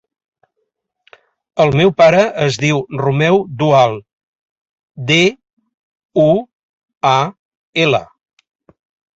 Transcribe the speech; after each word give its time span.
El 1.65 1.73
meu 1.81 1.91
pare 1.99 2.21
es 2.45 2.57
diu 2.63 2.81
Romeo 3.03 3.37
Dual: 3.61 3.93
de, 5.11 5.21
u, 6.25 6.27
a, 7.15 7.17
ela. 7.87 8.05